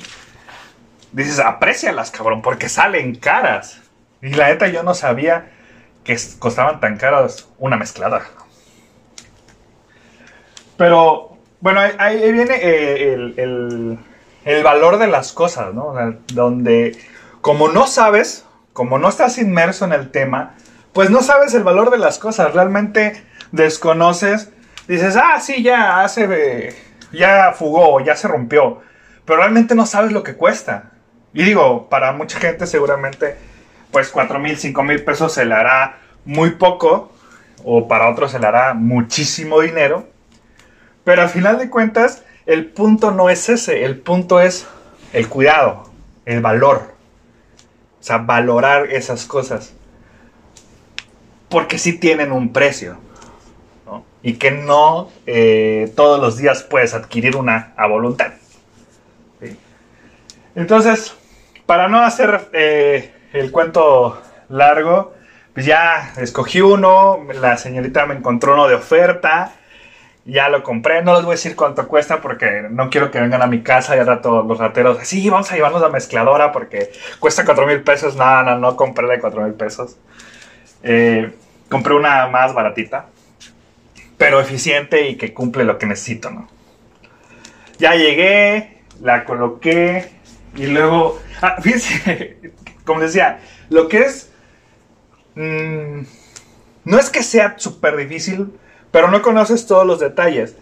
dices, 1.13 1.39
aprécialas, 1.39 2.11
cabrón, 2.11 2.43
porque 2.43 2.69
salen 2.69 3.15
caras. 3.15 3.81
Y 4.21 4.31
la 4.31 4.49
neta 4.49 4.69
yo 4.69 4.83
no 4.83 4.95
sabía 4.95 5.53
que 6.05 6.17
costaban 6.39 6.81
tan 6.81 6.97
caras 6.99 7.49
una 7.59 7.77
mezclada. 7.77 8.23
Pero, 10.77 11.37
bueno, 11.61 11.81
ahí, 11.99 12.33
viene 12.33 12.57
eh, 12.61 13.15
el 13.15 13.99
el 14.47 14.63
valor 14.63 14.99
de 14.99 15.09
las 15.09 15.33
cosas, 15.33 15.75
¿no? 15.75 15.93
donde 16.33 16.97
como 17.41 17.69
no 17.69 17.89
sabes, 17.89 18.47
como 18.73 18.99
no 18.99 19.09
estás 19.09 19.39
inmerso 19.39 19.85
en 19.85 19.93
el 19.93 20.13
tema, 20.13 20.55
pues 20.93 21.11
no 21.11 21.21
sabes 21.21 21.53
el 21.55 21.65
valor 21.65 21.91
de 21.91 21.99
las 21.99 22.19
cosas, 22.19 22.55
realmente 22.55 23.25
desconoces, 23.51 24.51
dices, 24.87 25.17
ah, 25.17 25.41
sí, 25.41 25.65
ya 25.65 26.01
hace, 26.01 26.77
ya 27.13 27.53
fugó, 27.59 28.01
ya 28.01 28.15
se 28.15 28.29
rompió, 28.29 28.83
pero 29.25 29.41
realmente 29.41 29.75
no 29.75 29.85
sabes 29.85 30.13
lo 30.13 30.23
que 30.23 30.37
cuesta. 30.37 30.93
Y 31.35 31.43
digo, 31.43 31.89
para 31.89 32.13
mucha 32.13 32.39
gente 32.39 32.69
seguramente, 32.69 33.37
pues 33.91 34.11
4 34.11 34.39
mil, 34.39 34.57
5 34.57 34.83
mil 34.85 35.03
pesos 35.03 35.33
se 35.33 35.45
le 35.45 35.55
hará 35.55 35.99
muy 36.25 36.53
poco, 36.53 37.11
o 37.65 37.89
para 37.89 38.09
otros 38.11 38.31
se 38.31 38.39
le 38.39 38.47
hará 38.47 38.75
muchísimo 38.75 39.61
dinero, 39.61 40.07
pero 41.07 41.23
al 41.23 41.29
final 41.29 41.57
de 41.57 41.71
cuentas, 41.71 42.25
el 42.47 42.67
punto 42.67 43.13
no 43.13 43.31
es 43.31 43.49
ese, 43.49 43.85
el 43.85 43.97
punto 43.97 44.41
es 44.41 44.67
el 45.13 45.29
cuidado, 45.29 45.89
el 46.25 46.41
valor. 46.41 46.95
O 48.01 48.03
sea, 48.03 48.19
valorar 48.19 48.91
esas 48.91 49.25
cosas. 49.25 49.73
Porque 51.49 51.79
sí 51.79 51.93
tienen 51.93 52.33
un 52.33 52.53
precio. 52.53 52.99
Y 54.21 54.33
que 54.33 54.51
no 54.51 55.09
eh, 55.27 55.93
todos 55.95 56.21
los 56.21 56.39
días 56.39 56.65
puedes 56.65 56.93
adquirir 56.93 57.37
una 57.37 57.73
a 57.77 57.87
voluntad. 57.87 58.33
Entonces, 60.57 61.15
para 61.67 61.87
no 61.87 62.01
hacer 62.01 62.49
eh, 62.53 63.15
el 63.33 63.53
cuento 63.53 64.21
largo, 64.49 65.15
pues 65.55 65.67
ya 65.67 66.15
escogí 66.17 66.63
uno, 66.63 67.29
la 67.33 67.57
señorita 67.59 68.07
me 68.07 68.15
encontró 68.15 68.55
uno 68.55 68.67
de 68.67 68.75
oferta 68.75 69.53
ya 70.27 70.49
lo 70.49 70.63
compré, 70.65 71.03
no 71.03 71.15
les 71.15 71.23
voy 71.23 71.33
a 71.33 71.37
decir 71.37 71.55
cuánto 71.55 71.87
cuesta 71.87 72.21
porque 72.21 72.67
no 72.69 72.91
quiero 72.91 73.11
que 73.11 73.21
vengan 73.21 73.43
a 73.43 73.47
mi 73.47 73.63
casa 73.63 73.97
y 73.97 74.01
al 74.01 74.07
rato 74.07 74.43
los 74.43 74.59
rateros, 74.59 74.99
sí, 75.07 75.31
vamos 75.31 75.51
a 75.53 75.55
llevarnos 75.55 75.81
la 75.81 75.89
mezcladora 75.89 76.51
porque 76.53 76.91
cuesta 77.21 77.45
4 77.45 77.67
mil 77.67 77.83
pesos. 77.83 78.17
No, 78.17 78.43
no, 78.43 78.59
no 78.59 78.77
compré 78.77 79.07
de 79.07 79.21
4 79.21 79.43
mil 79.43 79.55
pesos. 79.55 79.97
Eh, 80.83 81.33
compré 81.69 81.95
una 81.95 82.27
más 82.27 82.55
baratita. 82.55 83.07
pero 84.19 84.41
eficiente 84.41 85.09
y 85.09 85.17
que 85.17 85.35
cumple 85.35 85.65
lo 85.65 85.79
que 85.79 85.87
necesito, 85.87 86.31
¿no? 86.31 86.49
Ya 87.79 87.95
llegué, 87.95 88.83
la 89.03 89.25
coloqué 89.25 90.11
y 90.57 90.67
luego, 90.67 91.21
ah, 91.43 91.57
fíjense, 91.61 92.41
como 92.85 93.01
decía, 93.01 93.41
lo 93.69 93.89
que 93.89 93.99
es, 93.99 94.33
mm, 95.35 96.01
no 96.85 96.99
es 96.99 97.11
que 97.11 97.23
sea 97.23 97.55
súper 97.59 97.97
difícil, 97.97 98.53
pero 98.97 99.09
no 99.09 99.21
conoces 99.21 99.67
todos 99.67 99.87
los 99.87 100.01
detalles. 100.01 100.57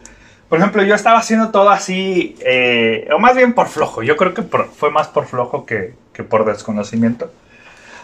Por 0.49 0.59
ejemplo, 0.59 0.83
yo 0.83 0.97
estaba 0.97 1.19
haciendo 1.19 1.53
todo 1.53 1.71
así, 1.71 2.35
eh, 2.41 3.09
o 3.15 3.21
más 3.21 3.37
bien 3.37 3.53
por 3.53 3.69
flojo. 3.69 4.03
Yo 4.03 4.17
creo 4.17 4.35
que 4.35 4.43
fue 4.43 4.91
más 4.91 5.07
por 5.07 5.27
flojo 5.27 5.65
que, 5.65 5.95
por 6.29 6.45
desconocimiento 6.45 7.31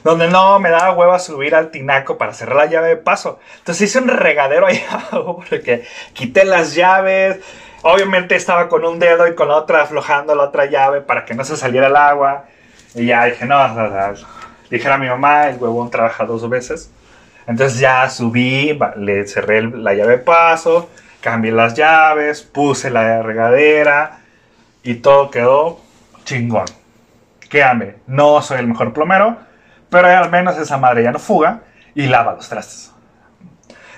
donde 0.05 0.29
no 0.29 0.61
me 0.61 0.71
daba 0.71 0.93
hueva 0.93 1.19
subir 1.19 1.57
al 1.57 1.73
tinaco 1.73 2.17
para 2.17 2.33
cerrar 2.33 2.57
la 2.59 2.67
llave 2.67 2.89
de 2.91 2.97
paso. 2.97 3.41
Entonces 3.59 3.91
hice 3.91 3.99
un 3.99 4.07
regadero 4.07 4.69
ahí 4.69 4.81
abajo 4.91 5.43
porque 5.51 5.85
quité 6.13 6.45
las 6.45 6.77
llaves. 6.77 7.41
Obviamente 7.83 8.37
estaba 8.37 8.69
con 8.69 8.85
un 8.85 9.01
dedo 9.01 9.27
y 9.27 9.35
con 9.35 9.49
la 9.49 9.57
otra 9.57 9.83
aflojando 9.83 10.37
la 10.37 10.45
otra 10.45 10.67
llave 10.67 11.01
para 11.01 11.25
que 11.25 11.35
no 11.35 11.45
se 11.45 11.57
saliera 11.57 11.89
el 11.89 11.97
agua. 11.97 12.45
Y 12.95 13.07
ya 13.07 13.25
dije, 13.25 13.47
no, 13.47 13.59
dijera 14.71 14.95
a 14.95 14.99
mi 14.99 15.09
mamá, 15.09 15.49
el 15.49 15.57
huevón 15.57 15.91
trabaja 15.91 16.25
dos 16.25 16.49
veces. 16.49 16.89
Entonces 17.51 17.81
ya 17.81 18.09
subí, 18.09 18.79
le 18.95 19.27
cerré 19.27 19.63
la 19.63 19.93
llave 19.93 20.19
de 20.19 20.19
paso, 20.19 20.89
cambié 21.21 21.51
las 21.51 21.75
llaves, 21.75 22.43
puse 22.43 22.91
la 22.91 23.23
regadera 23.23 24.21
y 24.85 24.95
todo 24.95 25.33
quedó 25.33 25.81
chingón. 26.23 26.67
Créame, 27.49 27.97
no 28.07 28.41
soy 28.41 28.61
el 28.61 28.69
mejor 28.69 28.93
plomero, 28.93 29.37
pero 29.89 30.07
al 30.07 30.31
menos 30.31 30.57
esa 30.59 30.79
madre 30.79 31.03
ya 31.03 31.11
no 31.11 31.19
fuga 31.19 31.63
y 31.97 32.07
lava 32.07 32.35
los 32.35 32.49
trastes. 32.49 32.93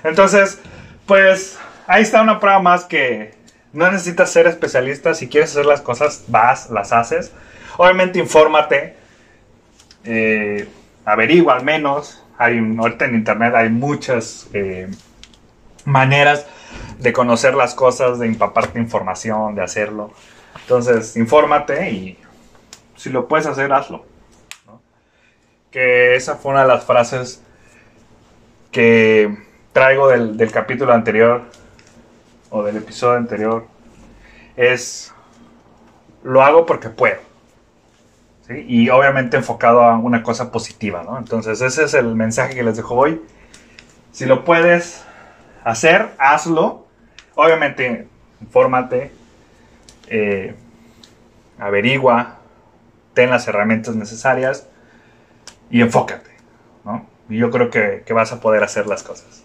Entonces, 0.03 0.59
pues 1.05 1.59
ahí 1.85 2.01
está 2.01 2.23
una 2.23 2.39
prueba 2.39 2.57
más 2.57 2.85
que 2.85 3.35
no 3.71 3.91
necesitas 3.91 4.31
ser 4.31 4.47
especialista. 4.47 5.13
Si 5.13 5.29
quieres 5.29 5.51
hacer 5.51 5.67
las 5.67 5.81
cosas, 5.81 6.23
vas, 6.27 6.71
las 6.71 6.91
haces. 6.91 7.31
Obviamente, 7.77 8.17
infórmate. 8.17 8.95
Eh, 10.05 10.67
averigua 11.05 11.53
al 11.53 11.63
menos. 11.63 12.22
Hay, 12.37 12.59
ahorita 12.77 13.05
en 13.05 13.15
internet 13.15 13.53
hay 13.55 13.69
muchas 13.69 14.49
eh, 14.53 14.89
maneras 15.85 16.45
de 16.99 17.13
conocer 17.13 17.55
las 17.55 17.75
cosas, 17.75 18.19
de 18.19 18.27
empaparte 18.27 18.79
información, 18.79 19.55
de 19.55 19.63
hacerlo. 19.63 20.11
Entonces, 20.61 21.15
infórmate 21.17 21.91
y 21.91 22.17
si 22.95 23.09
lo 23.09 23.27
puedes 23.27 23.45
hacer, 23.45 23.71
hazlo 23.73 24.05
que 25.73 26.15
esa 26.15 26.35
fue 26.35 26.51
una 26.51 26.61
de 26.61 26.67
las 26.67 26.85
frases 26.85 27.41
que 28.71 29.35
traigo 29.73 30.07
del, 30.07 30.51
capítulo 30.51 30.93
anterior 30.93 31.41
o 32.51 32.61
del 32.61 32.77
episodio 32.77 33.17
anterior. 33.17 33.65
Es, 34.55 35.11
lo 36.23 36.43
hago 36.43 36.67
porque 36.67 36.89
puedo. 36.89 37.19
Y 38.49 38.89
obviamente 38.89 39.37
enfocado 39.37 39.83
a 39.83 39.97
una 39.97 40.21
cosa 40.21 40.51
positiva, 40.51 41.03
¿no? 41.03 41.17
Entonces 41.17 41.61
ese 41.61 41.85
es 41.85 41.93
el 41.93 42.13
mensaje 42.15 42.55
que 42.55 42.63
les 42.63 42.75
dejo 42.75 42.95
hoy. 42.95 43.21
Si 44.11 44.25
lo 44.25 44.43
puedes 44.43 45.03
hacer, 45.63 46.09
hazlo. 46.17 46.85
Obviamente, 47.35 48.07
infórmate, 48.41 49.11
eh, 50.07 50.53
averigua, 51.57 52.39
ten 53.13 53.29
las 53.29 53.47
herramientas 53.47 53.95
necesarias 53.95 54.67
y 55.69 55.81
enfócate, 55.81 56.29
¿no? 56.83 57.05
Y 57.29 57.37
yo 57.37 57.49
creo 57.49 57.69
que, 57.69 58.03
vas 58.13 58.31
a 58.31 58.39
poder 58.39 58.63
hacer 58.63 58.85
las 58.85 59.03
cosas. 59.03 59.43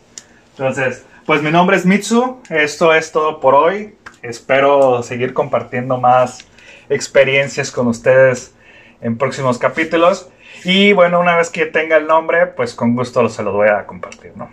Entonces, 0.51 1.07
pues 1.25 1.43
mi 1.43 1.51
nombre 1.51 1.77
es 1.77 1.87
Mitsu, 1.87 2.41
esto 2.51 2.93
es 2.93 3.13
todo 3.13 3.41
por 3.41 3.55
hoy. 3.55 3.95
Espero 4.23 5.03
seguir 5.03 5.33
compartiendo 5.33 5.99
más 5.99 6.41
experiencias 6.89 7.71
con 7.71 7.87
ustedes 7.87 8.53
en 9.01 9.19
próximos 9.19 9.59
capítulos. 9.59 10.31
Y 10.65 10.93
bueno, 10.93 11.21
una 11.21 11.37
vez 11.37 11.51
que 11.51 11.67
tenga 11.67 11.97
el 11.97 12.07
nombre, 12.07 12.47
pues 12.47 12.75
con 12.75 12.95
gusto 12.97 13.29
se 13.29 13.43
los 13.43 13.55
voy 13.55 13.69
a 13.69 13.87
compartir, 13.87 14.33
¿no? 14.37 14.51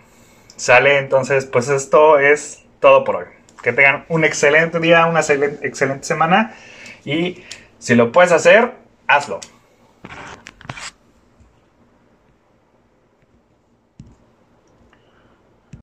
Sale, 0.56 0.98
entonces, 1.00 1.46
pues 1.46 1.68
esto 1.70 2.20
es 2.20 2.64
todo 2.80 3.04
por 3.04 3.18
hoy. 3.18 3.26
Que 3.62 3.74
tengan 3.74 4.06
un 4.10 4.24
excelente 4.24 4.80
día, 4.80 5.06
una 5.08 5.22
excelente 5.22 6.06
semana. 6.06 6.56
Y 7.04 7.44
si 7.80 7.96
lo 7.96 8.12
puedes 8.12 8.32
hacer, 8.32 8.74
hazlo. 9.08 9.40